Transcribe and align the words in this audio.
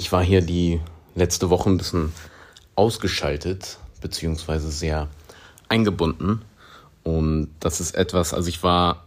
Ich 0.00 0.12
war 0.12 0.22
hier 0.22 0.42
die 0.42 0.78
letzte 1.16 1.50
Woche 1.50 1.68
ein 1.68 1.76
bisschen 1.76 2.12
ausgeschaltet, 2.76 3.78
beziehungsweise 4.00 4.70
sehr 4.70 5.08
eingebunden. 5.68 6.42
Und 7.02 7.50
das 7.58 7.80
ist 7.80 7.96
etwas, 7.96 8.32
also 8.32 8.48
ich 8.48 8.62
war 8.62 9.06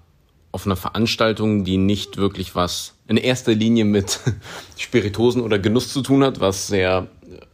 auf 0.52 0.66
einer 0.66 0.76
Veranstaltung, 0.76 1.64
die 1.64 1.78
nicht 1.78 2.18
wirklich 2.18 2.56
was 2.56 2.96
in 3.08 3.16
erster 3.16 3.54
Linie 3.54 3.86
mit 3.86 4.20
Spiritosen 4.78 5.42
oder 5.42 5.60
Genuss 5.60 5.94
zu 5.94 6.02
tun 6.02 6.26
hat, 6.26 6.42
was 6.42 6.68
sehr 6.68 7.08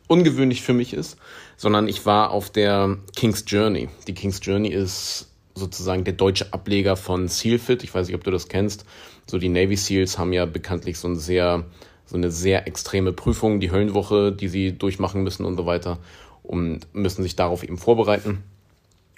ungewöhnlich 0.08 0.64
für 0.64 0.74
mich 0.74 0.94
ist, 0.96 1.18
sondern 1.58 1.88
ich 1.88 2.08
war 2.08 2.32
auf 2.32 2.50
der 2.50 2.98
King's 3.16 3.44
Journey. 3.46 3.88
Die 4.08 4.16
King's 4.16 4.40
Journey 4.42 4.70
ist 4.70 5.28
sozusagen 5.54 6.04
der 6.06 6.16
deutsche 6.16 6.54
Ableger 6.54 6.96
von 6.96 7.28
SEALFIT. 7.28 7.84
Ich 7.84 7.94
weiß 7.94 8.08
nicht, 8.08 8.16
ob 8.16 8.24
du 8.24 8.32
das 8.32 8.48
kennst. 8.48 8.84
So 9.28 9.38
die 9.38 9.50
Navy 9.50 9.76
SEALs 9.76 10.18
haben 10.18 10.34
ja 10.34 10.48
bekanntlich 10.48 10.98
so 10.98 11.08
ein 11.08 11.18
sehr 11.18 11.66
so 12.08 12.16
eine 12.18 12.32
sehr 12.32 12.68
extreme 12.68 13.14
Prüfung, 13.14 13.60
die 13.60 13.72
Höllenwoche, 13.72 14.32
die 14.32 14.48
sie 14.48 14.72
durchmachen 14.72 15.24
müssen 15.24 15.46
und 15.46 15.58
so 15.58 15.66
weiter 15.66 16.00
und 16.44 16.88
müssen 16.94 17.24
sich 17.24 17.36
darauf 17.36 17.64
eben 17.64 17.78
vorbereiten. 17.78 18.44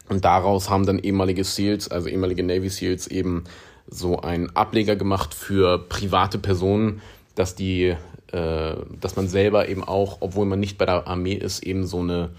Und 0.10 0.26
daraus 0.26 0.70
haben 0.70 0.86
dann 0.86 1.00
ehemalige 1.00 1.44
SEALs, 1.44 1.88
also 1.90 2.10
ehemalige 2.10 2.44
Navy 2.44 2.70
SEALs 2.70 3.08
eben 3.08 3.44
so 3.88 4.20
einen 4.20 4.56
Ableger 4.56 4.96
gemacht 4.96 5.34
für 5.34 5.78
private 5.78 6.40
Personen, 6.40 7.02
dass 7.36 7.56
die, 7.56 7.96
äh, 8.32 8.76
dass 9.00 9.16
man 9.16 9.28
selber 9.28 9.70
eben 9.70 9.84
auch, 9.84 10.18
obwohl 10.22 10.48
man 10.48 10.60
nicht 10.60 10.80
bei 10.80 10.86
der 10.86 11.08
Armee 11.08 11.34
ist, 11.34 11.64
eben 11.64 11.86
so 11.86 12.00
eine 12.00 12.32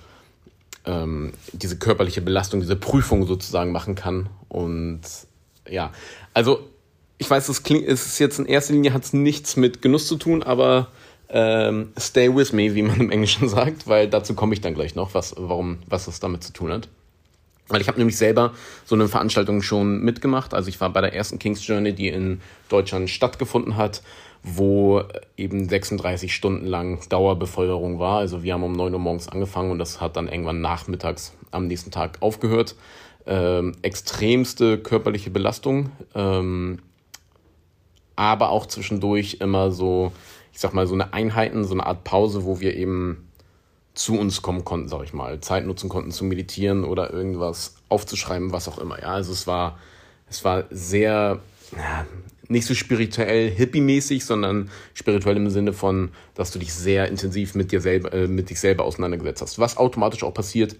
ähm, 0.84 1.32
diese 1.52 1.78
körperliche 1.78 2.22
Belastung, 2.22 2.60
diese 2.60 2.76
Prüfung 2.76 3.26
sozusagen 3.26 3.72
machen 3.72 3.94
kann. 3.94 4.28
Und 4.48 5.02
ja, 5.68 5.92
also 6.34 6.60
ich 7.20 7.28
weiß, 7.28 7.50
es 7.50 7.62
klingt, 7.62 7.86
es 7.86 8.06
ist 8.06 8.18
jetzt 8.18 8.38
in 8.38 8.46
erster 8.46 8.72
Linie 8.72 8.94
hat 8.94 9.04
es 9.04 9.12
nichts 9.12 9.56
mit 9.56 9.82
Genuss 9.82 10.08
zu 10.08 10.16
tun, 10.16 10.42
aber 10.42 10.88
ähm, 11.28 11.92
stay 11.98 12.34
with 12.34 12.52
me, 12.52 12.74
wie 12.74 12.82
man 12.82 12.98
im 12.98 13.10
Englischen 13.10 13.46
sagt, 13.50 13.86
weil 13.86 14.08
dazu 14.08 14.34
komme 14.34 14.54
ich 14.54 14.62
dann 14.62 14.74
gleich 14.74 14.94
noch, 14.94 15.12
was, 15.12 15.34
warum, 15.36 15.78
was 15.86 16.06
das 16.06 16.18
damit 16.18 16.42
zu 16.42 16.54
tun 16.54 16.72
hat. 16.72 16.88
Weil 17.68 17.82
ich 17.82 17.88
habe 17.88 17.98
nämlich 17.98 18.16
selber 18.16 18.54
so 18.86 18.94
eine 18.94 19.06
Veranstaltung 19.06 19.60
schon 19.60 20.00
mitgemacht. 20.00 20.54
Also 20.54 20.70
ich 20.70 20.80
war 20.80 20.90
bei 20.90 21.02
der 21.02 21.14
ersten 21.14 21.38
King's 21.38 21.64
Journey, 21.64 21.92
die 21.92 22.08
in 22.08 22.40
Deutschland 22.70 23.10
stattgefunden 23.10 23.76
hat, 23.76 24.02
wo 24.42 25.04
eben 25.36 25.68
36 25.68 26.34
Stunden 26.34 26.66
lang 26.66 27.06
Dauerbefeuerung 27.10 27.98
war. 27.98 28.18
Also 28.18 28.42
wir 28.42 28.54
haben 28.54 28.64
um 28.64 28.72
9 28.72 28.94
Uhr 28.94 28.98
morgens 28.98 29.28
angefangen 29.28 29.70
und 29.70 29.78
das 29.78 30.00
hat 30.00 30.16
dann 30.16 30.26
irgendwann 30.26 30.62
nachmittags 30.62 31.34
am 31.50 31.66
nächsten 31.66 31.90
Tag 31.90 32.16
aufgehört. 32.20 32.76
Ähm, 33.26 33.74
extremste 33.82 34.78
körperliche 34.78 35.30
Belastung. 35.30 35.92
Ähm, 36.14 36.80
aber 38.20 38.50
auch 38.50 38.66
zwischendurch 38.66 39.38
immer 39.40 39.72
so, 39.72 40.12
ich 40.52 40.60
sag 40.60 40.74
mal, 40.74 40.86
so 40.86 40.92
eine 40.92 41.14
Einheiten, 41.14 41.64
so 41.64 41.72
eine 41.72 41.86
Art 41.86 42.04
Pause, 42.04 42.44
wo 42.44 42.60
wir 42.60 42.76
eben 42.76 43.30
zu 43.94 44.18
uns 44.18 44.42
kommen 44.42 44.62
konnten, 44.62 44.88
sag 44.88 45.04
ich 45.04 45.14
mal, 45.14 45.40
Zeit 45.40 45.66
nutzen 45.66 45.88
konnten 45.88 46.10
zu 46.10 46.26
meditieren 46.26 46.84
oder 46.84 47.10
irgendwas 47.14 47.76
aufzuschreiben, 47.88 48.52
was 48.52 48.68
auch 48.68 48.76
immer. 48.76 49.00
Ja, 49.00 49.14
also 49.14 49.32
es 49.32 49.46
war, 49.46 49.78
es 50.28 50.44
war 50.44 50.64
sehr, 50.68 51.40
ja, 51.74 52.06
nicht 52.46 52.66
so 52.66 52.74
spirituell 52.74 53.50
hippie-mäßig, 53.50 54.22
sondern 54.22 54.70
spirituell 54.92 55.38
im 55.38 55.48
Sinne 55.48 55.72
von, 55.72 56.10
dass 56.34 56.50
du 56.50 56.58
dich 56.58 56.74
sehr 56.74 57.08
intensiv 57.08 57.54
mit 57.54 57.72
dir 57.72 57.80
selber, 57.80 58.12
äh, 58.12 58.26
mit 58.26 58.50
dich 58.50 58.60
selber 58.60 58.84
auseinandergesetzt 58.84 59.40
hast. 59.40 59.58
Was 59.58 59.78
automatisch 59.78 60.24
auch 60.24 60.34
passiert, 60.34 60.76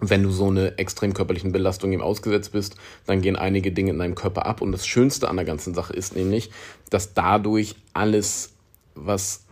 wenn 0.00 0.22
du 0.22 0.30
so 0.30 0.48
eine 0.48 0.78
extrem 0.78 1.14
körperlichen 1.14 1.52
Belastung 1.52 1.92
ihm 1.92 2.00
ausgesetzt 2.00 2.52
bist, 2.52 2.76
dann 3.06 3.20
gehen 3.20 3.36
einige 3.36 3.72
Dinge 3.72 3.90
in 3.90 3.98
deinem 3.98 4.14
Körper 4.14 4.46
ab. 4.46 4.60
Und 4.60 4.72
das 4.72 4.86
Schönste 4.86 5.28
an 5.28 5.36
der 5.36 5.44
ganzen 5.44 5.74
Sache 5.74 5.92
ist 5.92 6.16
nämlich, 6.16 6.50
dass 6.90 7.14
dadurch 7.14 7.76
alles, 7.92 8.52
was 8.94 9.44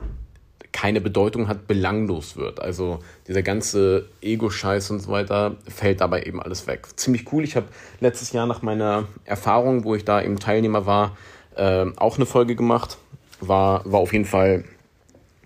keine 0.73 1.01
Bedeutung 1.01 1.49
hat, 1.49 1.67
belanglos 1.69 2.37
wird. 2.37 2.61
Also 2.61 3.01
dieser 3.29 3.43
ganze 3.43 4.09
Ego-Scheiß 4.23 4.91
und 4.91 5.01
so 5.01 5.13
weiter 5.13 5.57
fällt 5.69 6.01
dabei 6.01 6.23
eben 6.23 6.43
alles 6.43 6.67
weg. 6.67 6.87
Ziemlich 6.97 7.31
cool. 7.33 7.45
Ich 7.45 7.57
habe 7.57 7.67
letztes 8.01 8.33
Jahr 8.33 8.47
nach 8.47 8.63
meiner 8.63 9.07
Erfahrung, 9.25 9.85
wo 9.85 9.95
ich 9.95 10.05
da 10.05 10.23
eben 10.23 10.39
Teilnehmer 10.39 10.87
war, 10.87 11.17
äh, 11.57 11.87
auch 11.97 12.17
eine 12.17 12.27
Folge 12.27 12.57
gemacht. 12.57 12.99
War, 13.41 13.83
war 13.85 14.01
auf 14.01 14.13
jeden 14.13 14.25
Fall 14.25 14.65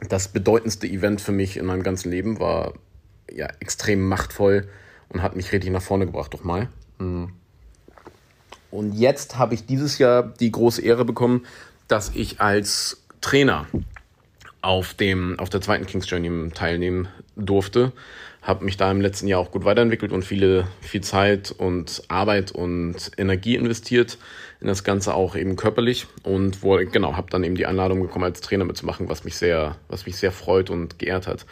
das 0.09 0.29
bedeutendste 0.29 0.87
Event 0.87 1.21
für 1.21 1.33
mich 1.33 1.57
in 1.57 1.67
meinem 1.67 1.83
ganzen 1.83 2.11
Leben. 2.11 2.39
War 2.39 2.75
ja 3.31 3.49
extrem 3.59 4.07
machtvoll 4.07 4.69
und 5.09 5.23
hat 5.23 5.37
mich 5.37 5.53
richtig 5.53 5.71
nach 5.71 5.83
vorne 5.83 6.07
gebracht, 6.07 6.35
doch 6.35 6.45
mal. 6.45 6.69
Und 8.71 8.93
jetzt 8.93 9.39
habe 9.39 9.55
ich 9.55 9.67
dieses 9.67 9.99
Jahr 9.99 10.23
die 10.23 10.53
große 10.53 10.83
Ehre 10.83 11.05
bekommen, 11.05 11.47
dass 11.89 12.11
ich 12.15 12.41
als 12.41 13.03
Trainer 13.21 13.67
auf, 14.63 14.95
dem, 14.95 15.39
auf 15.39 15.49
der 15.49 15.61
zweiten 15.61 15.87
King's 15.87 16.11
Journey 16.11 16.51
teilnehmen 16.51 17.09
durfte. 17.37 17.93
Habe 18.43 18.65
mich 18.65 18.77
da 18.77 18.91
im 18.91 19.01
letzten 19.01 19.27
Jahr 19.27 19.41
auch 19.41 19.51
gut 19.51 19.65
weiterentwickelt 19.65 20.13
und 20.13 20.25
viele, 20.25 20.67
viel 20.81 21.01
Zeit 21.01 21.53
und 21.57 22.03
Arbeit 22.09 22.53
und 22.53 23.11
Energie 23.17 23.57
investiert 23.57 24.19
in 24.61 24.69
das 24.69 24.85
Ganze 24.85 25.15
auch 25.15 25.37
eben 25.37 25.57
körperlich 25.57 26.07
und 26.23 26.63
wo, 26.63 26.77
genau, 26.77 27.17
habe 27.17 27.31
dann 27.31 27.45
eben 27.45 27.57
die 27.57 27.67
Einladung 27.67 28.03
bekommen, 28.03 28.25
als 28.25 28.41
Trainer 28.41 28.65
mitzumachen, 28.65 29.09
was 29.09 29.25
mich 29.25 29.37
sehr, 29.37 29.77
was 29.89 30.07
mich 30.07 30.17
sehr 30.17 30.33
freut 30.33 30.71
und 30.71 30.99
geehrt 30.99 31.27
hat. 31.27 31.47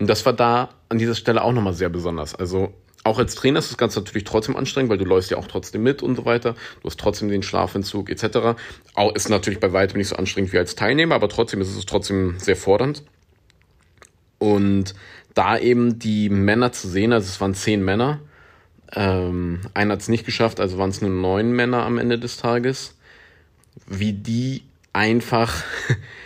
Und 0.00 0.08
das 0.08 0.24
war 0.24 0.32
da 0.32 0.70
an 0.88 0.98
dieser 0.98 1.14
Stelle 1.14 1.42
auch 1.42 1.52
nochmal 1.52 1.74
sehr 1.74 1.88
besonders. 1.88 2.34
Also 2.34 2.72
auch 3.06 3.18
als 3.18 3.34
Trainer 3.34 3.60
ist 3.60 3.70
das 3.70 3.78
Ganze 3.78 4.00
natürlich 4.00 4.24
trotzdem 4.24 4.56
anstrengend, 4.56 4.90
weil 4.90 4.98
du 4.98 5.04
läufst 5.04 5.30
ja 5.30 5.36
auch 5.36 5.46
trotzdem 5.46 5.82
mit 5.82 6.02
und 6.02 6.16
so 6.16 6.24
weiter. 6.24 6.54
Du 6.82 6.88
hast 6.88 6.98
trotzdem 6.98 7.28
den 7.28 7.42
Schlafentzug 7.42 8.10
etc. 8.10 8.58
Auch 8.94 9.14
ist 9.14 9.28
natürlich 9.28 9.60
bei 9.60 9.72
weitem 9.72 9.98
nicht 9.98 10.08
so 10.08 10.16
anstrengend 10.16 10.52
wie 10.52 10.58
als 10.58 10.74
Teilnehmer, 10.74 11.14
aber 11.14 11.28
trotzdem 11.28 11.60
ist 11.60 11.74
es 11.74 11.86
trotzdem 11.86 12.38
sehr 12.38 12.56
fordernd. 12.56 13.04
Und 14.38 14.94
da 15.34 15.58
eben 15.58 15.98
die 15.98 16.28
Männer 16.28 16.72
zu 16.72 16.88
sehen, 16.88 17.12
also 17.12 17.26
es 17.26 17.40
waren 17.40 17.54
zehn 17.54 17.84
Männer, 17.84 18.20
ähm, 18.94 19.60
einer 19.74 19.92
hat 19.92 20.00
es 20.00 20.08
nicht 20.08 20.26
geschafft, 20.26 20.60
also 20.60 20.78
waren 20.78 20.90
es 20.90 21.00
nur 21.00 21.10
neun 21.10 21.52
Männer 21.52 21.84
am 21.84 21.98
Ende 21.98 22.18
des 22.18 22.36
Tages, 22.36 22.96
wie 23.86 24.12
die 24.12 24.62
einfach 24.92 25.62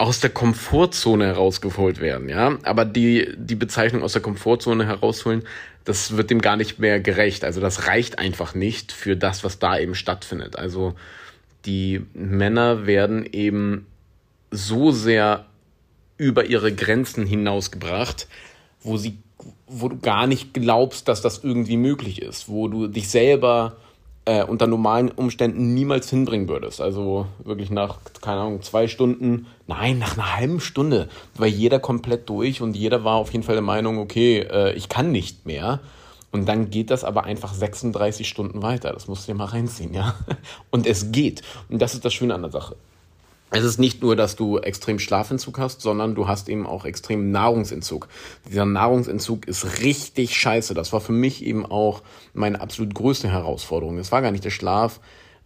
aus 0.00 0.18
der 0.18 0.30
Komfortzone 0.30 1.26
herausgeholt 1.26 2.00
werden, 2.00 2.30
ja. 2.30 2.56
Aber 2.62 2.86
die, 2.86 3.28
die 3.36 3.54
Bezeichnung 3.54 4.02
aus 4.02 4.14
der 4.14 4.22
Komfortzone 4.22 4.86
herausholen, 4.86 5.42
das 5.84 6.16
wird 6.16 6.30
dem 6.30 6.40
gar 6.40 6.56
nicht 6.56 6.78
mehr 6.78 7.00
gerecht. 7.00 7.44
Also 7.44 7.60
das 7.60 7.86
reicht 7.86 8.18
einfach 8.18 8.54
nicht 8.54 8.92
für 8.92 9.14
das, 9.14 9.44
was 9.44 9.58
da 9.58 9.78
eben 9.78 9.94
stattfindet. 9.94 10.56
Also 10.56 10.94
die 11.66 12.00
Männer 12.14 12.86
werden 12.86 13.26
eben 13.30 13.84
so 14.50 14.90
sehr 14.90 15.44
über 16.16 16.46
ihre 16.46 16.74
Grenzen 16.74 17.26
hinausgebracht, 17.26 18.26
wo 18.82 18.96
sie, 18.96 19.18
wo 19.66 19.90
du 19.90 19.98
gar 19.98 20.26
nicht 20.26 20.54
glaubst, 20.54 21.08
dass 21.08 21.20
das 21.20 21.44
irgendwie 21.44 21.76
möglich 21.76 22.22
ist, 22.22 22.48
wo 22.48 22.68
du 22.68 22.86
dich 22.86 23.10
selber 23.10 23.76
äh, 24.24 24.44
unter 24.44 24.66
normalen 24.66 25.10
Umständen 25.10 25.74
niemals 25.74 26.10
hinbringen 26.10 26.48
würdest. 26.48 26.80
Also 26.80 27.26
wirklich 27.44 27.70
nach, 27.70 27.98
keine 28.20 28.40
Ahnung, 28.40 28.62
zwei 28.62 28.86
Stunden, 28.86 29.46
nein, 29.66 29.98
nach 29.98 30.16
einer 30.16 30.36
halben 30.36 30.60
Stunde 30.60 31.08
war 31.34 31.46
jeder 31.46 31.78
komplett 31.78 32.28
durch 32.28 32.60
und 32.60 32.76
jeder 32.76 33.04
war 33.04 33.16
auf 33.16 33.32
jeden 33.32 33.44
Fall 33.44 33.54
der 33.54 33.62
Meinung, 33.62 33.98
okay, 33.98 34.40
äh, 34.40 34.72
ich 34.74 34.88
kann 34.88 35.10
nicht 35.10 35.46
mehr. 35.46 35.80
Und 36.32 36.48
dann 36.48 36.70
geht 36.70 36.90
das 36.90 37.02
aber 37.02 37.24
einfach 37.24 37.52
36 37.52 38.28
Stunden 38.28 38.62
weiter. 38.62 38.92
Das 38.92 39.08
musst 39.08 39.26
du 39.26 39.32
dir 39.32 39.38
mal 39.38 39.46
reinziehen, 39.46 39.92
ja. 39.94 40.14
Und 40.70 40.86
es 40.86 41.10
geht. 41.10 41.42
Und 41.68 41.82
das 41.82 41.94
ist 41.94 42.04
das 42.04 42.14
Schöne 42.14 42.34
an 42.34 42.42
der 42.42 42.52
Sache 42.52 42.76
es 43.50 43.64
ist 43.64 43.78
nicht 43.78 44.02
nur, 44.02 44.14
dass 44.14 44.36
du 44.36 44.58
extrem 44.58 44.98
Schlafentzug 44.98 45.58
hast, 45.58 45.80
sondern 45.80 46.14
du 46.14 46.28
hast 46.28 46.48
eben 46.48 46.66
auch 46.66 46.84
extrem 46.84 47.30
Nahrungsentzug. 47.32 48.08
Dieser 48.48 48.64
Nahrungsentzug 48.64 49.48
ist 49.48 49.82
richtig 49.82 50.36
scheiße. 50.36 50.72
Das 50.74 50.92
war 50.92 51.00
für 51.00 51.12
mich 51.12 51.44
eben 51.44 51.66
auch 51.66 52.02
meine 52.32 52.60
absolut 52.60 52.94
größte 52.94 53.28
Herausforderung. 53.28 53.98
Es 53.98 54.12
war 54.12 54.22
gar 54.22 54.30
nicht 54.30 54.44
der 54.44 54.50
Schlaf 54.50 55.00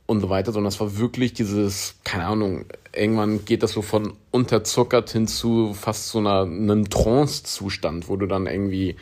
und 0.07 0.21
so 0.21 0.29
weiter, 0.29 0.53
sondern 0.53 0.69
es 0.69 0.81
war 0.81 0.99
wirklich 0.99 1.33
dieses, 1.33 1.97
keine 2.05 2.27
Ahnung, 2.27 2.67
irgendwann 2.95 3.47
geht 3.47 3.63
das 3.63 3.73
so 3.73 3.81
von 3.81 4.13
unterzuckert 4.31 5.11
hin 5.11 5.27
zu 5.27 5.73
fast 5.73 6.09
so 6.09 6.19
einer, 6.19 6.43
einem 6.43 6.91
Trance-Zustand, 6.91 8.09
wo 8.09 8.17
du 8.17 8.27
dann 8.27 8.47
irgendwie 8.47 8.97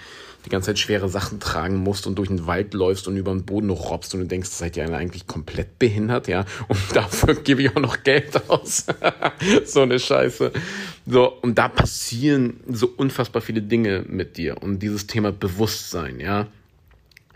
die 0.44 0.50
ganze 0.50 0.66
Zeit 0.66 0.78
schwere 0.78 1.08
Sachen 1.08 1.40
tragen 1.40 1.76
musst 1.76 2.06
und 2.06 2.16
durch 2.16 2.28
den 2.28 2.46
Wald 2.46 2.74
läufst 2.74 3.06
und 3.06 3.16
über 3.16 3.32
den 3.32 3.44
Boden 3.44 3.70
robbst 3.70 4.14
und 4.14 4.20
du 4.20 4.26
denkst, 4.26 4.50
seid 4.50 4.76
ihr 4.76 4.84
eigentlich 4.92 5.26
komplett 5.26 5.78
behindert, 5.78 6.28
ja? 6.28 6.44
Und 6.68 6.78
dafür 6.94 7.34
gebe 7.34 7.62
ich 7.62 7.76
auch 7.76 7.80
noch 7.80 8.02
Geld 8.02 8.48
aus. 8.50 8.86
so 9.64 9.82
eine 9.82 9.98
Scheiße. 9.98 10.52
So, 11.06 11.32
und 11.42 11.58
da 11.58 11.68
passieren 11.68 12.60
so 12.68 12.92
unfassbar 12.96 13.42
viele 13.42 13.62
Dinge 13.62 14.04
mit 14.08 14.36
dir. 14.36 14.62
Und 14.62 14.80
dieses 14.80 15.06
Thema 15.06 15.32
Bewusstsein, 15.32 16.20
ja? 16.20 16.48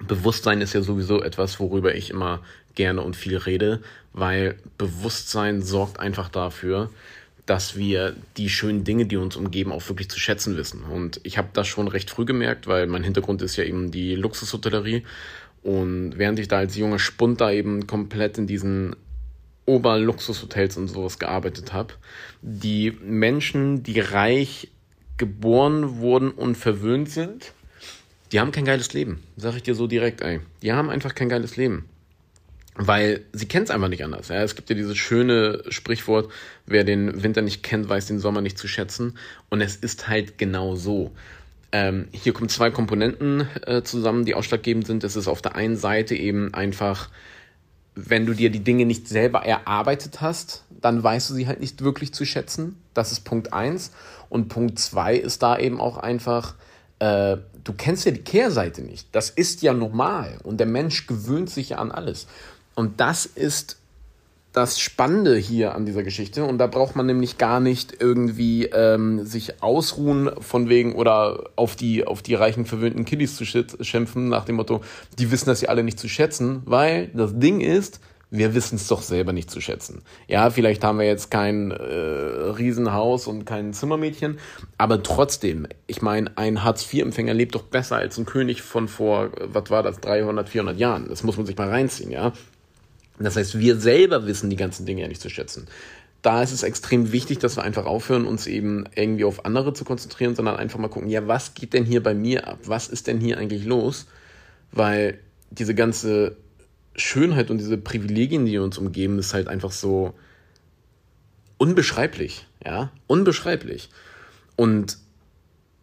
Bewusstsein 0.06 0.60
ist 0.60 0.74
ja 0.74 0.82
sowieso 0.82 1.22
etwas, 1.22 1.58
worüber 1.58 1.94
ich 1.94 2.10
immer 2.10 2.42
gerne 2.74 3.02
und 3.02 3.16
viel 3.16 3.36
rede, 3.36 3.80
weil 4.12 4.56
Bewusstsein 4.78 5.62
sorgt 5.62 5.98
einfach 5.98 6.28
dafür, 6.28 6.90
dass 7.46 7.76
wir 7.76 8.16
die 8.36 8.48
schönen 8.48 8.84
Dinge, 8.84 9.06
die 9.06 9.16
uns 9.16 9.36
umgeben, 9.36 9.72
auch 9.72 9.88
wirklich 9.88 10.10
zu 10.10 10.18
schätzen 10.18 10.56
wissen. 10.56 10.82
Und 10.82 11.20
ich 11.22 11.38
habe 11.38 11.48
das 11.52 11.68
schon 11.68 11.88
recht 11.88 12.10
früh 12.10 12.24
gemerkt, 12.24 12.66
weil 12.66 12.86
mein 12.88 13.04
Hintergrund 13.04 13.40
ist 13.40 13.56
ja 13.56 13.64
eben 13.64 13.92
die 13.92 14.16
Luxushotellerie. 14.16 15.04
Und 15.62 16.18
während 16.18 16.38
ich 16.38 16.48
da 16.48 16.58
als 16.58 16.76
junger 16.76 16.98
Spund 16.98 17.40
da 17.40 17.50
eben 17.50 17.86
komplett 17.86 18.36
in 18.38 18.46
diesen 18.46 18.96
Oberluxushotels 19.64 20.76
und 20.76 20.88
sowas 20.88 21.18
gearbeitet 21.18 21.72
habe, 21.72 21.94
die 22.42 22.92
Menschen, 23.02 23.82
die 23.82 24.00
reich 24.00 24.68
geboren 25.16 25.98
wurden 25.98 26.30
und 26.30 26.56
verwöhnt 26.56 27.10
sind, 27.10 27.52
die 28.32 28.40
haben 28.40 28.52
kein 28.52 28.64
geiles 28.64 28.92
Leben. 28.92 29.22
Sag 29.36 29.56
ich 29.56 29.62
dir 29.62 29.74
so 29.74 29.86
direkt, 29.86 30.20
ey. 30.20 30.40
Die 30.62 30.72
haben 30.72 30.90
einfach 30.90 31.14
kein 31.14 31.28
geiles 31.28 31.56
Leben. 31.56 31.88
Weil 32.78 33.22
sie 33.32 33.46
kennt 33.46 33.68
es 33.68 33.74
einfach 33.74 33.88
nicht 33.88 34.04
anders. 34.04 34.28
Ja, 34.28 34.42
es 34.42 34.54
gibt 34.54 34.68
ja 34.68 34.76
dieses 34.76 34.98
schöne 34.98 35.62
Sprichwort, 35.70 36.30
wer 36.66 36.84
den 36.84 37.22
Winter 37.22 37.40
nicht 37.40 37.62
kennt, 37.62 37.88
weiß 37.88 38.06
den 38.06 38.18
Sommer 38.18 38.42
nicht 38.42 38.58
zu 38.58 38.68
schätzen. 38.68 39.16
Und 39.48 39.62
es 39.62 39.76
ist 39.76 40.08
halt 40.08 40.36
genau 40.36 40.76
so. 40.76 41.12
Ähm, 41.72 42.08
hier 42.12 42.34
kommen 42.34 42.50
zwei 42.50 42.70
Komponenten 42.70 43.48
äh, 43.66 43.82
zusammen, 43.82 44.26
die 44.26 44.34
ausschlaggebend 44.34 44.86
sind. 44.86 45.04
Es 45.04 45.16
ist 45.16 45.26
auf 45.26 45.40
der 45.40 45.56
einen 45.56 45.76
Seite 45.76 46.14
eben 46.14 46.52
einfach, 46.52 47.08
wenn 47.94 48.26
du 48.26 48.34
dir 48.34 48.50
die 48.50 48.62
Dinge 48.62 48.84
nicht 48.84 49.08
selber 49.08 49.40
erarbeitet 49.40 50.20
hast, 50.20 50.64
dann 50.70 51.02
weißt 51.02 51.30
du 51.30 51.34
sie 51.34 51.46
halt 51.46 51.60
nicht 51.60 51.82
wirklich 51.82 52.12
zu 52.12 52.26
schätzen. 52.26 52.76
Das 52.92 53.10
ist 53.10 53.20
Punkt 53.20 53.54
eins. 53.54 53.92
Und 54.28 54.48
Punkt 54.48 54.78
zwei 54.78 55.16
ist 55.16 55.42
da 55.42 55.58
eben 55.58 55.80
auch 55.80 55.96
einfach, 55.96 56.54
äh, 56.98 57.38
du 57.64 57.72
kennst 57.72 58.04
ja 58.04 58.12
die 58.12 58.22
Kehrseite 58.22 58.82
nicht. 58.82 59.08
Das 59.12 59.30
ist 59.30 59.62
ja 59.62 59.72
normal. 59.72 60.38
Und 60.42 60.58
der 60.58 60.66
Mensch 60.66 61.06
gewöhnt 61.06 61.48
sich 61.48 61.70
ja 61.70 61.78
an 61.78 61.90
alles. 61.90 62.26
Und 62.76 63.00
das 63.00 63.26
ist 63.26 63.78
das 64.52 64.80
Spannende 64.80 65.36
hier 65.36 65.74
an 65.74 65.84
dieser 65.84 66.02
Geschichte. 66.02 66.44
Und 66.44 66.56
da 66.58 66.66
braucht 66.66 66.96
man 66.96 67.04
nämlich 67.04 67.36
gar 67.36 67.60
nicht 67.60 68.00
irgendwie 68.00 68.64
ähm, 68.66 69.26
sich 69.26 69.62
ausruhen 69.62 70.30
von 70.40 70.70
wegen 70.70 70.94
oder 70.94 71.50
auf 71.56 71.76
die, 71.76 72.06
auf 72.06 72.22
die 72.22 72.34
reichen, 72.34 72.64
verwöhnten 72.64 73.04
Kiddies 73.04 73.36
zu 73.36 73.44
schimpfen, 73.44 74.30
nach 74.30 74.46
dem 74.46 74.56
Motto, 74.56 74.80
die 75.18 75.30
wissen 75.30 75.50
das 75.50 75.60
ja 75.60 75.68
alle 75.68 75.82
nicht 75.82 76.00
zu 76.00 76.08
schätzen, 76.08 76.62
weil 76.64 77.08
das 77.08 77.38
Ding 77.38 77.60
ist, 77.60 78.00
wir 78.30 78.54
wissen 78.54 78.76
es 78.76 78.88
doch 78.88 79.02
selber 79.02 79.34
nicht 79.34 79.50
zu 79.50 79.60
schätzen. 79.60 80.02
Ja, 80.26 80.48
vielleicht 80.48 80.82
haben 80.82 80.98
wir 80.98 81.06
jetzt 81.06 81.30
kein 81.30 81.70
äh, 81.70 81.84
Riesenhaus 81.84 83.26
und 83.26 83.44
kein 83.44 83.74
Zimmermädchen, 83.74 84.38
aber 84.78 85.02
trotzdem, 85.02 85.66
ich 85.86 86.00
meine, 86.00 86.36
ein 86.36 86.64
Hartz-IV-Empfänger 86.64 87.34
lebt 87.34 87.54
doch 87.54 87.62
besser 87.62 87.96
als 87.96 88.16
ein 88.18 88.24
König 88.24 88.62
von 88.62 88.88
vor, 88.88 89.30
was 89.38 89.70
war 89.70 89.82
das, 89.82 90.00
300, 90.00 90.48
400 90.48 90.78
Jahren. 90.78 91.08
Das 91.08 91.22
muss 91.22 91.36
man 91.36 91.46
sich 91.46 91.56
mal 91.56 91.68
reinziehen, 91.68 92.10
ja. 92.10 92.32
Das 93.18 93.36
heißt, 93.36 93.58
wir 93.58 93.76
selber 93.78 94.26
wissen 94.26 94.50
die 94.50 94.56
ganzen 94.56 94.86
Dinge 94.86 95.02
ja 95.02 95.08
nicht 95.08 95.20
zu 95.20 95.30
schätzen. 95.30 95.66
Da 96.22 96.42
ist 96.42 96.52
es 96.52 96.62
extrem 96.62 97.12
wichtig, 97.12 97.38
dass 97.38 97.56
wir 97.56 97.62
einfach 97.62 97.86
aufhören, 97.86 98.26
uns 98.26 98.46
eben 98.46 98.84
irgendwie 98.94 99.24
auf 99.24 99.44
andere 99.44 99.72
zu 99.74 99.84
konzentrieren, 99.84 100.34
sondern 100.34 100.56
einfach 100.56 100.78
mal 100.78 100.88
gucken, 100.88 101.08
ja, 101.08 101.26
was 101.28 101.54
geht 101.54 101.72
denn 101.72 101.84
hier 101.84 102.02
bei 102.02 102.14
mir 102.14 102.48
ab? 102.48 102.58
Was 102.64 102.88
ist 102.88 103.06
denn 103.06 103.20
hier 103.20 103.38
eigentlich 103.38 103.64
los? 103.64 104.06
Weil 104.72 105.20
diese 105.50 105.74
ganze 105.74 106.36
Schönheit 106.96 107.50
und 107.50 107.58
diese 107.58 107.78
Privilegien, 107.78 108.44
die 108.46 108.58
uns 108.58 108.78
umgeben, 108.78 109.18
ist 109.18 109.34
halt 109.34 109.48
einfach 109.48 109.70
so 109.70 110.14
unbeschreiblich, 111.58 112.46
ja, 112.64 112.90
unbeschreiblich. 113.06 113.90
Und 114.56 114.98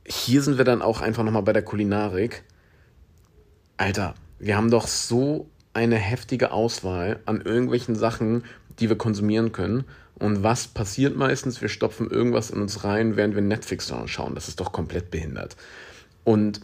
hier 0.06 0.42
sind 0.42 0.58
wir 0.58 0.66
dann 0.66 0.82
auch 0.82 1.02
einfach 1.02 1.24
nochmal 1.24 1.44
bei 1.44 1.54
der 1.54 1.64
Kulinarik. 1.64 2.44
Alter, 3.78 4.16
wir 4.40 4.58
haben 4.58 4.70
doch 4.70 4.88
so 4.88 5.50
eine 5.74 5.98
heftige 5.98 6.52
Auswahl 6.52 7.20
an 7.26 7.42
irgendwelchen 7.42 7.96
Sachen, 7.96 8.44
die 8.80 8.90
wir 8.90 8.98
konsumieren 8.98 9.52
können. 9.52 9.86
Und 10.16 10.44
was 10.44 10.68
passiert 10.68 11.16
meistens? 11.18 11.62
Wir 11.62 11.70
stopfen 11.70 12.10
irgendwas 12.10 12.50
in 12.50 12.62
uns 12.62 12.84
rein, 12.84 13.16
während 13.16 13.36
wir 13.36 13.42
Netflix 13.42 13.92
schauen. 14.06 14.36
Das 14.36 14.48
ist 14.48 14.60
doch 14.60 14.72
komplett 14.72 15.12
behindert. 15.12 15.56
Und 16.24 16.62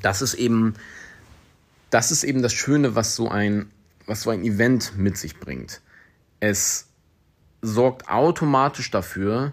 das 0.00 0.22
ist 0.22 0.34
eben, 0.34 0.74
das 1.90 2.10
ist 2.10 2.24
eben 2.24 2.42
das 2.42 2.52
Schöne, 2.52 2.94
was 2.94 3.16
so 3.16 3.28
ein, 3.28 3.70
was 4.06 4.22
so 4.22 4.30
ein 4.30 4.44
Event 4.44 4.96
mit 4.96 5.16
sich 5.16 5.38
bringt. 5.40 5.80
Es 6.40 6.86
sorgt 7.62 8.08
automatisch 8.08 8.90
dafür, 8.90 9.52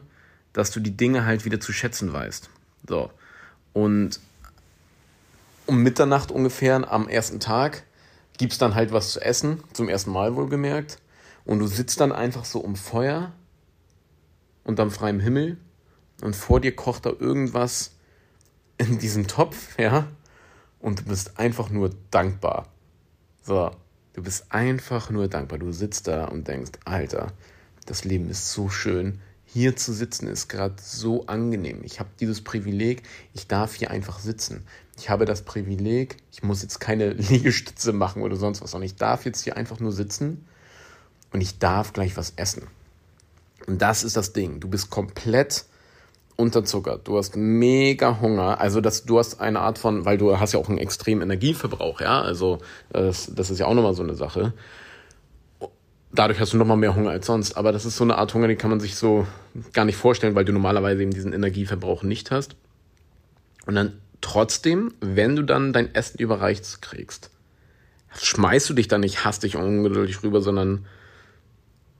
dass 0.54 0.72
du 0.72 0.80
die 0.80 0.96
Dinge 0.96 1.26
halt 1.26 1.46
wieder 1.46 1.60
zu 1.60 1.72
schätzen 1.72 2.12
weißt. 2.12 2.50
So. 2.88 3.12
Und 3.74 4.20
um 5.66 5.84
Mitternacht 5.84 6.32
ungefähr 6.32 6.92
am 6.92 7.08
ersten 7.08 7.40
Tag 7.40 7.84
gibt's 8.40 8.58
dann 8.58 8.74
halt 8.74 8.92
was 8.92 9.12
zu 9.12 9.22
essen, 9.22 9.62
zum 9.74 9.90
ersten 9.90 10.12
Mal 10.12 10.36
wohlgemerkt. 10.36 10.98
Und 11.46 11.60
du 11.60 11.68
sitzt 11.68 12.00
dann 12.00 12.12
einfach 12.12 12.46
so 12.46 12.60
um 12.60 12.76
Feuer 12.76 13.34
unterm 14.64 14.92
freiem 14.92 15.20
Himmel 15.20 15.58
und 16.22 16.36
vor 16.36 16.60
dir 16.60 16.76
kocht 16.76 17.06
da 17.06 17.12
irgendwas 17.12 17.96
in 18.78 18.98
diesem 18.98 19.28
Topf, 19.28 19.78
ja, 19.80 20.08
und 20.80 21.00
du 21.00 21.04
bist 21.04 21.38
einfach 21.38 21.70
nur 21.70 21.92
dankbar. 22.12 22.68
So, 23.42 23.72
du 24.14 24.24
bist 24.24 24.46
einfach 24.50 25.10
nur 25.10 25.28
dankbar. 25.28 25.60
Du 25.60 25.72
sitzt 25.72 26.08
da 26.08 26.26
und 26.26 26.48
denkst, 26.48 26.72
Alter, 26.86 27.34
das 27.86 28.06
Leben 28.06 28.30
ist 28.30 28.54
so 28.54 28.70
schön. 28.70 29.20
Hier 29.52 29.76
zu 29.76 29.94
sitzen 29.94 30.28
ist 30.28 30.48
gerade 30.48 30.76
so 30.82 31.26
angenehm. 31.26 31.82
Ich 31.84 32.00
habe 32.00 32.10
dieses 32.20 32.42
Privileg, 32.42 33.04
ich 33.34 33.48
darf 33.48 33.74
hier 33.74 33.90
einfach 33.90 34.20
sitzen 34.20 34.64
ich 35.00 35.10
habe 35.10 35.26
das 35.26 35.44
Privileg, 35.44 36.18
ich 36.32 36.44
muss 36.44 36.62
jetzt 36.62 36.80
keine 36.80 37.10
Liegestütze 37.14 37.94
machen 37.94 38.22
oder 38.22 38.36
sonst 38.36 38.62
was, 38.62 38.72
sondern 38.72 38.86
ich 38.86 38.96
darf 38.96 39.26
jetzt 39.26 39.44
hier 39.44 39.58
einfach 39.58 39.80
nur 39.80 39.92
sitzen 39.92 40.46
und 41.32 41.42
ich 41.42 41.60
darf 41.60 41.94
gleich 41.94 42.18
was 42.18 42.34
essen. 42.36 42.68
Und 43.68 43.82
das 43.82 44.04
ist 44.04 44.18
das 44.18 44.34
Ding. 44.34 44.60
Du 44.60 44.68
bist 44.68 44.90
komplett 44.90 45.66
unterzuckert. 46.36 47.08
Du 47.08 47.18
hast 47.18 47.36
mega 47.36 48.20
Hunger. 48.22 48.60
Also 48.60 48.82
das, 48.82 49.04
du 49.04 49.20
hast 49.20 49.40
eine 49.42 49.60
Art 49.60 49.78
von, 49.78 50.06
weil 50.06 50.18
du 50.18 50.40
hast 50.40 50.54
ja 50.54 50.60
auch 50.60 50.70
einen 50.70 50.78
extremen 50.78 51.22
Energieverbrauch, 51.22 52.02
ja. 52.02 52.22
Also 52.22 52.60
das, 52.90 53.32
das 53.34 53.50
ist 53.50 53.60
ja 53.60 53.68
auch 53.68 53.74
nochmal 53.74 53.94
so 53.94 54.04
eine 54.04 54.16
Sache. 54.16 54.54
Dadurch 56.12 56.40
hast 56.40 56.54
du 56.54 56.58
nochmal 56.58 56.78
mehr 56.78 56.96
Hunger 56.96 57.12
als 57.12 57.28
sonst. 57.28 57.56
Aber 57.58 57.72
das 57.72 57.86
ist 57.86 57.98
so 57.98 58.04
eine 58.04 58.18
Art 58.18 58.34
Hunger, 58.34 58.48
die 58.48 58.56
kann 58.56 58.70
man 58.70 58.80
sich 58.80 58.96
so 58.96 59.28
gar 59.74 59.86
nicht 59.86 59.98
vorstellen, 59.98 60.36
weil 60.36 60.46
du 60.46 60.54
normalerweise 60.54 61.04
eben 61.04 61.12
diesen 61.12 61.34
Energieverbrauch 61.34 62.04
nicht 62.04 62.32
hast. 62.32 62.56
Und 63.66 63.76
dann 63.76 63.94
Trotzdem, 64.22 64.94
wenn 65.00 65.36
du 65.36 65.44
dann 65.44 65.74
dein 65.74 65.94
Essen 65.96 66.20
überreicht 66.20 66.82
kriegst, 66.82 67.30
schmeißt 68.18 68.70
du 68.70 68.74
dich 68.74 68.88
dann 68.88 69.02
nicht 69.02 69.24
hastig 69.24 69.56
und 69.56 69.64
ungeduldig 69.64 70.24
rüber, 70.24 70.42
sondern 70.42 70.86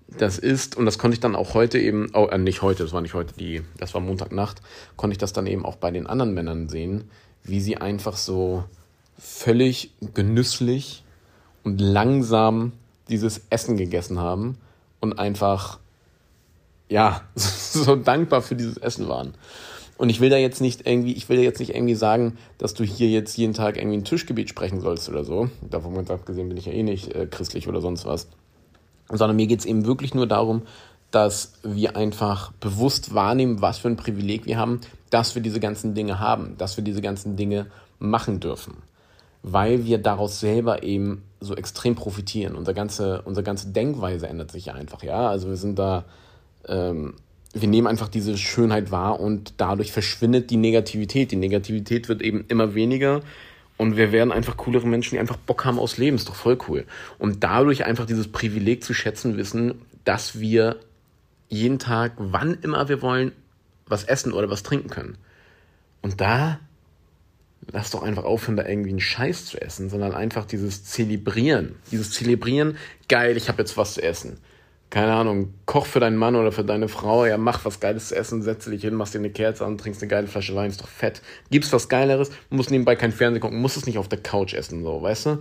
das 0.08 0.40
ist, 0.40 0.76
und 0.76 0.86
das 0.86 0.98
konnte 0.98 1.14
ich 1.14 1.20
dann 1.20 1.36
auch 1.36 1.54
heute 1.54 1.78
eben, 1.78 2.10
oh, 2.14 2.26
äh, 2.26 2.38
nicht 2.38 2.62
heute, 2.62 2.84
das 2.84 2.94
war 2.94 3.02
nicht 3.02 3.14
heute, 3.14 3.36
die, 3.36 3.62
das 3.78 3.94
war 3.94 4.02
Montagnacht, 4.02 4.62
konnte 4.96 5.14
ich 5.14 5.18
das 5.20 5.34
dann 5.34 5.48
eben 5.48 5.66
auch 5.66 5.76
bei 5.76 5.92
den 5.92 6.08
anderen 6.08 6.34
Männern 6.34 6.68
sehen, 6.68 7.06
wie 7.44 7.62
sie 7.62 7.78
einfach 7.78 8.18
so 8.18 8.66
völlig 9.18 9.94
genüsslich 10.14 11.04
und 11.64 11.80
langsam 11.80 12.74
dieses 13.10 13.42
Essen 13.50 13.78
gegessen 13.78 14.20
haben 14.20 14.58
und 15.00 15.20
einfach, 15.20 15.80
ja, 16.88 17.22
so 17.36 17.96
dankbar 17.96 18.42
für 18.42 18.56
dieses 18.56 18.78
Essen 18.78 19.08
waren. 19.08 19.34
Und 19.98 20.10
ich 20.10 20.22
will 20.22 20.30
da 20.30 20.38
jetzt 20.38 20.62
nicht 20.62 20.88
irgendwie, 20.88 21.12
ich 21.12 21.28
will 21.28 21.36
da 21.36 21.44
jetzt 21.44 21.60
nicht 21.60 21.76
irgendwie 21.76 21.96
sagen, 21.96 22.38
dass 22.58 22.74
du 22.74 22.86
hier 22.86 23.10
jetzt 23.10 23.36
jeden 23.36 23.54
Tag 23.54 23.76
irgendwie 23.76 23.98
ein 23.98 24.06
Tischgebet 24.06 24.48
sprechen 24.48 24.80
sollst 24.80 25.10
oder 25.10 25.26
so. 25.26 25.50
Davon 25.62 25.94
ganz 25.94 26.10
abgesehen 26.10 26.48
bin 26.48 26.58
ich 26.58 26.68
ja 26.68 26.72
eh 26.72 26.84
nicht 26.84 27.14
äh, 27.14 27.28
christlich 27.28 27.68
oder 27.68 27.82
sonst 27.82 28.06
was. 28.06 28.30
Sondern 29.10 29.36
mir 29.36 29.48
geht 29.48 29.60
es 29.60 29.66
eben 29.66 29.86
wirklich 29.86 30.14
nur 30.14 30.26
darum, 30.26 30.62
dass 31.12 31.54
wir 31.64 31.98
einfach 31.98 32.54
bewusst 32.54 33.14
wahrnehmen, 33.14 33.62
was 33.62 33.80
für 33.80 33.90
ein 33.90 33.98
Privileg 33.98 34.46
wir 34.46 34.58
haben, 34.58 34.80
dass 35.10 35.36
wir 35.36 35.42
diese 35.42 35.60
ganzen 35.60 35.96
Dinge 35.96 36.20
haben, 36.20 36.56
dass 36.58 36.78
wir 36.78 36.84
diese 36.84 37.02
ganzen 37.02 37.36
Dinge 37.36 37.66
machen 37.98 38.40
dürfen. 38.40 38.76
Weil 39.44 39.84
wir 39.84 39.98
daraus 39.98 40.40
selber 40.40 40.84
eben 40.84 41.24
so 41.40 41.56
extrem 41.56 41.96
profitieren. 41.96 42.56
Unser 42.56 42.74
ganze, 42.74 43.22
unsere 43.24 43.44
ganze 43.44 43.70
Denkweise 43.70 44.28
ändert 44.28 44.52
sich 44.52 44.66
ja 44.66 44.74
einfach, 44.74 45.04
ja. 45.04 45.30
Also 45.30 45.50
wir 45.50 45.58
sind 45.58 45.80
da 45.80 46.06
ähm, 46.68 47.16
wir 47.54 47.68
nehmen 47.68 47.88
einfach 47.88 48.10
diese 48.10 48.38
Schönheit 48.38 48.92
wahr 48.92 49.20
und 49.20 49.56
dadurch 49.58 49.92
verschwindet 49.92 50.50
die 50.52 50.58
Negativität. 50.58 51.32
Die 51.32 51.36
Negativität 51.36 52.08
wird 52.08 52.22
eben 52.22 52.46
immer 52.48 52.76
weniger 52.76 53.22
und 53.78 53.98
wir 53.98 54.12
werden 54.12 54.32
einfach 54.32 54.58
coolere 54.58 54.88
Menschen, 54.88 55.16
die 55.16 55.20
einfach 55.20 55.38
Bock 55.38 55.66
haben 55.66 55.80
aufs 55.80 55.98
Leben. 55.98 56.16
Ist 56.16 56.30
doch 56.30 56.36
voll 56.36 56.58
cool. 56.68 56.86
Und 57.18 57.44
dadurch 57.44 57.86
einfach 57.86 58.06
dieses 58.06 58.32
Privileg 58.32 58.84
zu 58.84 58.94
schätzen 58.94 59.38
wissen, 59.38 59.82
dass 60.04 60.40
wir 60.40 60.78
jeden 61.48 61.80
Tag, 61.80 62.14
wann 62.18 62.56
immer 62.62 62.88
wir 62.88 63.02
wollen, 63.02 63.32
was 63.88 64.04
essen 64.04 64.34
oder 64.34 64.52
was 64.52 64.62
trinken 64.62 64.90
können. 64.90 65.18
Und 66.02 66.22
da 66.22 66.60
lass 67.72 67.92
doch 67.92 68.04
einfach 68.04 68.24
aufhören, 68.24 68.58
da 68.58 68.66
irgendwie 68.66 68.90
einen 68.90 69.00
Scheiß 69.00 69.46
zu 69.46 69.62
essen, 69.62 69.90
sondern 69.90 70.14
einfach 70.14 70.46
dieses 70.46 70.84
Zelebrieren. 70.84 71.76
Dieses 71.92 72.12
Zelebrieren, 72.12 72.78
geil, 73.08 73.38
ich 73.38 73.48
habe 73.50 73.62
jetzt 73.62 73.78
was 73.78 73.96
zu 73.96 74.04
essen 74.04 74.40
keine 74.90 75.14
Ahnung, 75.14 75.54
koch 75.66 75.86
für 75.86 76.00
deinen 76.00 76.18
Mann 76.18 76.36
oder 76.36 76.52
für 76.52 76.64
deine 76.64 76.88
Frau, 76.88 77.26
ja, 77.26 77.38
mach 77.38 77.64
was 77.64 77.80
Geiles 77.80 78.08
zu 78.08 78.16
essen, 78.16 78.42
setze 78.42 78.72
dich 78.72 78.82
hin, 78.82 78.96
machst 78.96 79.14
dir 79.14 79.20
eine 79.20 79.30
Kerze 79.30 79.66
an, 79.66 79.78
trinkst 79.78 80.02
eine 80.02 80.10
geile 80.10 80.28
Flasche 80.28 80.56
Wein, 80.56 80.72
ist 80.72 80.82
doch 80.82 80.88
fett. 80.88 81.22
Gibt's 81.52 81.72
was 81.72 81.90
Geileres, 81.90 82.32
musst 82.50 82.72
nebenbei 82.72 82.96
kein 82.96 83.12
Fernsehen 83.12 83.42
gucken, 83.42 83.62
musst 83.62 83.78
es 83.78 83.86
nicht 83.86 84.00
auf 84.00 84.08
der 84.08 84.22
Couch 84.22 84.54
essen, 84.54 84.84
so, 84.84 85.02
weißt 85.02 85.26
du? 85.28 85.40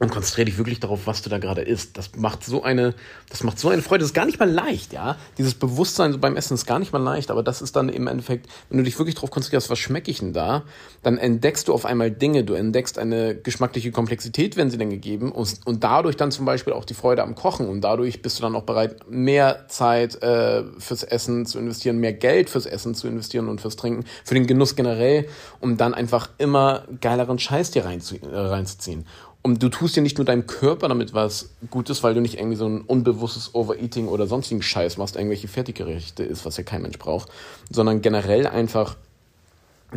Und 0.00 0.10
konzentriere 0.10 0.46
dich 0.46 0.58
wirklich 0.58 0.80
darauf, 0.80 1.06
was 1.06 1.22
du 1.22 1.30
da 1.30 1.38
gerade 1.38 1.62
isst. 1.62 1.98
Das 1.98 2.14
macht 2.16 2.44
so 2.44 2.62
eine, 2.62 2.94
das 3.30 3.42
macht 3.42 3.58
so 3.58 3.68
eine 3.68 3.82
Freude. 3.82 4.00
Das 4.00 4.10
ist 4.10 4.14
gar 4.14 4.26
nicht 4.26 4.38
mal 4.38 4.50
leicht, 4.50 4.92
ja. 4.92 5.16
Dieses 5.38 5.54
Bewusstsein 5.54 6.20
beim 6.20 6.36
Essen 6.36 6.54
ist 6.54 6.66
gar 6.66 6.78
nicht 6.78 6.92
mal 6.92 7.02
leicht, 7.02 7.30
aber 7.30 7.42
das 7.42 7.62
ist 7.62 7.74
dann 7.74 7.88
im 7.88 8.06
Endeffekt, 8.06 8.48
wenn 8.68 8.78
du 8.78 8.84
dich 8.84 8.98
wirklich 8.98 9.16
darauf 9.16 9.30
konzentrierst, 9.30 9.70
was 9.70 9.78
schmecke 9.78 10.10
ich 10.10 10.20
denn 10.20 10.32
da, 10.32 10.62
dann 11.02 11.18
entdeckst 11.18 11.68
du 11.68 11.74
auf 11.74 11.84
einmal 11.84 12.10
Dinge, 12.10 12.44
du 12.44 12.54
entdeckst 12.54 12.98
eine 12.98 13.34
geschmackliche 13.34 13.90
Komplexität, 13.90 14.56
wenn 14.56 14.70
sie 14.70 14.78
denn 14.78 14.90
gegeben, 14.90 15.32
und, 15.32 15.60
und 15.64 15.82
dadurch 15.82 16.16
dann 16.16 16.30
zum 16.30 16.44
Beispiel 16.44 16.72
auch 16.72 16.84
die 16.84 16.94
Freude 16.94 17.22
am 17.22 17.34
Kochen 17.34 17.68
und 17.68 17.80
dadurch 17.80 18.22
bist 18.22 18.38
du 18.38 18.42
dann 18.42 18.54
auch 18.54 18.62
bereit, 18.62 19.10
mehr 19.10 19.66
Zeit 19.68 20.22
äh, 20.22 20.62
fürs 20.78 21.02
Essen 21.02 21.44
zu 21.46 21.58
investieren, 21.58 21.98
mehr 21.98 22.12
Geld 22.12 22.50
fürs 22.50 22.66
Essen 22.66 22.94
zu 22.94 23.08
investieren 23.08 23.48
und 23.48 23.60
fürs 23.60 23.76
Trinken, 23.76 24.04
für 24.24 24.34
den 24.34 24.46
Genuss 24.46 24.76
generell, 24.76 25.28
um 25.60 25.76
dann 25.76 25.94
einfach 25.94 26.30
immer 26.38 26.84
geileren 27.00 27.38
Scheiß 27.38 27.72
dir 27.72 27.84
reinzu, 27.84 28.16
äh, 28.16 28.36
reinzuziehen. 28.36 29.04
Und 29.48 29.62
du 29.62 29.70
tust 29.70 29.96
ja 29.96 30.02
nicht 30.02 30.18
nur 30.18 30.26
deinem 30.26 30.46
Körper 30.46 30.88
damit 30.88 31.14
was 31.14 31.48
Gutes, 31.70 32.02
weil 32.02 32.12
du 32.12 32.20
nicht 32.20 32.34
irgendwie 32.34 32.58
so 32.58 32.68
ein 32.68 32.82
unbewusstes 32.82 33.54
Overeating 33.54 34.06
oder 34.06 34.26
sonstigen 34.26 34.60
Scheiß 34.60 34.98
machst, 34.98 35.16
irgendwelche 35.16 35.48
Fertiggerichte 35.48 36.22
ist, 36.22 36.44
was 36.44 36.58
ja 36.58 36.64
kein 36.64 36.82
Mensch 36.82 36.98
braucht, 36.98 37.30
sondern 37.70 38.02
generell 38.02 38.46
einfach 38.46 38.96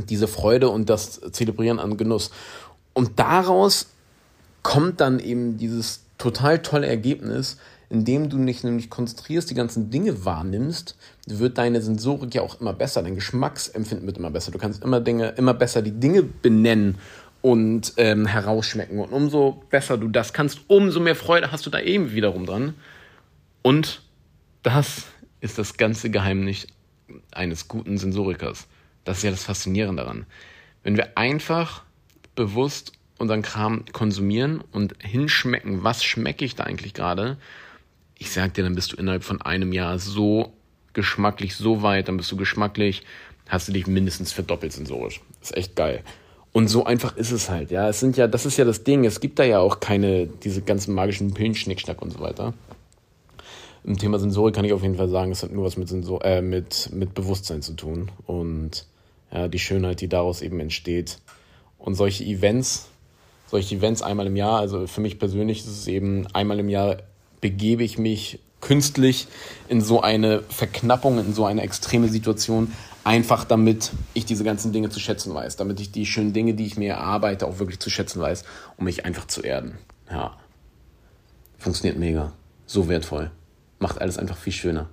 diese 0.07 0.29
Freude 0.29 0.69
und 0.69 0.89
das 0.89 1.19
Zelebrieren 1.33 1.79
an 1.79 1.97
Genuss. 1.97 2.31
Und 2.93 3.19
daraus 3.19 3.87
kommt 4.63 5.01
dann 5.01 5.19
eben 5.19 5.57
dieses 5.57 6.03
total 6.17 6.61
tolle 6.61 6.87
Ergebnis, 6.87 7.57
indem 7.89 8.29
du 8.29 8.37
dich 8.45 8.63
nämlich 8.63 8.89
konzentrierst, 8.89 9.49
die 9.49 9.55
ganzen 9.55 9.89
Dinge 9.89 10.23
wahrnimmst, 10.23 10.95
wird 11.27 11.57
deine 11.57 11.81
Sensorik 11.81 12.33
ja 12.35 12.41
auch 12.41 12.61
immer 12.61 12.71
besser, 12.71 13.03
dein 13.03 13.15
Geschmacksempfinden 13.15 14.07
wird 14.07 14.17
immer 14.17 14.31
besser. 14.31 14.53
Du 14.53 14.59
kannst 14.59 14.81
immer 14.81 15.01
Dinge, 15.01 15.31
immer 15.31 15.53
besser 15.53 15.81
die 15.81 15.91
Dinge 15.91 16.23
benennen 16.23 16.99
und 17.41 17.93
ähm, 17.97 18.25
herausschmecken. 18.25 18.99
Und 18.99 19.11
umso 19.11 19.63
besser 19.69 19.97
du 19.97 20.07
das 20.07 20.33
kannst, 20.33 20.61
umso 20.67 20.99
mehr 20.99 21.15
Freude 21.15 21.51
hast 21.51 21.65
du 21.65 21.69
da 21.69 21.79
eben 21.79 22.11
wiederum 22.11 22.45
dran. 22.45 22.75
Und 23.61 24.01
das 24.63 25.05
ist 25.39 25.57
das 25.57 25.77
ganze 25.77 26.09
Geheimnis 26.09 26.67
eines 27.31 27.67
guten 27.67 27.97
Sensorikers. 27.97 28.67
Das 29.03 29.17
ist 29.17 29.23
ja 29.23 29.31
das 29.31 29.43
Faszinierende 29.43 30.03
daran. 30.03 30.25
Wenn 30.83 30.97
wir 30.97 31.17
einfach 31.17 31.83
bewusst 32.35 32.93
unseren 33.17 33.41
Kram 33.41 33.85
konsumieren 33.91 34.63
und 34.71 34.95
hinschmecken, 34.99 35.83
was 35.83 36.03
schmecke 36.03 36.45
ich 36.45 36.55
da 36.55 36.63
eigentlich 36.63 36.93
gerade, 36.93 37.37
ich 38.17 38.31
sag 38.31 38.53
dir, 38.53 38.63
dann 38.63 38.75
bist 38.75 38.91
du 38.91 38.97
innerhalb 38.97 39.23
von 39.23 39.41
einem 39.41 39.73
Jahr 39.73 39.97
so 39.99 40.53
geschmacklich 40.93 41.55
so 41.55 41.81
weit, 41.81 42.07
dann 42.07 42.17
bist 42.17 42.31
du 42.31 42.37
geschmacklich, 42.37 43.03
hast 43.47 43.67
du 43.67 43.71
dich 43.71 43.87
mindestens 43.87 44.31
verdoppelt 44.31 44.73
sensorisch. 44.73 45.21
Ist 45.41 45.55
echt 45.55 45.75
geil. 45.75 46.03
Und 46.53 46.67
so 46.67 46.83
einfach 46.83 47.15
ist 47.15 47.31
es 47.31 47.49
halt, 47.49 47.71
ja. 47.71 47.87
Es 47.87 47.99
sind 47.99 48.17
ja, 48.17 48.27
das 48.27 48.45
ist 48.45 48.57
ja 48.57 48.65
das 48.65 48.83
Ding. 48.83 49.05
Es 49.05 49.19
gibt 49.19 49.39
da 49.39 49.43
ja 49.43 49.59
auch 49.59 49.79
keine, 49.79 50.27
diese 50.27 50.61
ganzen 50.61 50.93
magischen 50.93 51.33
Pillen, 51.33 51.55
Schnickschnack 51.55 52.01
und 52.01 52.11
so 52.11 52.19
weiter. 52.19 52.53
Im 53.83 53.97
Thema 53.97 54.19
Sensorik 54.19 54.53
kann 54.53 54.65
ich 54.65 54.73
auf 54.73 54.83
jeden 54.83 54.95
Fall 54.95 55.09
sagen, 55.09 55.31
es 55.31 55.41
hat 55.43 55.51
nur 55.51 55.65
was 55.65 55.77
mit, 55.77 55.87
Sensor 55.87 56.23
äh, 56.23 56.41
mit, 56.41 56.89
mit 56.93 57.13
Bewusstsein 57.13 57.61
zu 57.61 57.73
tun. 57.73 58.11
Und 58.27 58.85
ja, 59.31 59.47
die 59.47 59.59
Schönheit, 59.59 60.01
die 60.01 60.09
daraus 60.09 60.41
eben 60.41 60.59
entsteht. 60.59 61.19
Und 61.79 61.95
solche 61.95 62.23
Events, 62.25 62.89
solche 63.47 63.75
Events 63.75 64.01
einmal 64.01 64.27
im 64.27 64.35
Jahr, 64.35 64.59
also 64.59 64.87
für 64.87 65.01
mich 65.01 65.19
persönlich 65.19 65.59
ist 65.59 65.67
es 65.67 65.87
eben 65.87 66.27
einmal 66.33 66.59
im 66.59 66.69
Jahr 66.69 66.97
begebe 67.39 67.83
ich 67.83 67.97
mich 67.97 68.39
künstlich 68.59 69.27
in 69.67 69.81
so 69.81 70.01
eine 70.01 70.43
Verknappung, 70.49 71.17
in 71.17 71.33
so 71.33 71.45
eine 71.45 71.63
extreme 71.63 72.07
Situation, 72.07 72.71
einfach 73.03 73.45
damit 73.45 73.91
ich 74.13 74.25
diese 74.25 74.43
ganzen 74.43 74.71
Dinge 74.71 74.89
zu 74.89 74.99
schätzen 74.99 75.33
weiß, 75.33 75.55
damit 75.55 75.79
ich 75.79 75.91
die 75.91 76.05
schönen 76.05 76.33
Dinge, 76.33 76.53
die 76.53 76.65
ich 76.65 76.77
mir 76.77 76.93
erarbeite, 76.93 77.47
auch 77.47 77.59
wirklich 77.59 77.79
zu 77.79 77.89
schätzen 77.89 78.21
weiß, 78.21 78.43
um 78.77 78.85
mich 78.85 79.05
einfach 79.05 79.27
zu 79.27 79.41
erden. 79.41 79.77
Ja. 80.09 80.37
Funktioniert 81.57 81.97
mega. 81.97 82.33
So 82.65 82.89
wertvoll. 82.89 83.31
Macht 83.79 83.99
alles 83.99 84.17
einfach 84.17 84.37
viel 84.37 84.53
schöner. 84.53 84.89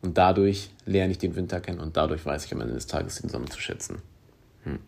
Und 0.00 0.16
dadurch 0.16 0.70
lerne 0.86 1.12
ich 1.12 1.18
den 1.18 1.34
Winter 1.34 1.60
kennen 1.60 1.80
und 1.80 1.96
dadurch 1.96 2.24
weiß 2.24 2.44
ich 2.44 2.52
am 2.54 2.60
Ende 2.60 2.74
des 2.74 2.86
Tages 2.86 3.20
den 3.20 3.30
Sommer 3.30 3.46
zu 3.46 3.60
schätzen. 3.60 4.00
Hm. 4.64 4.78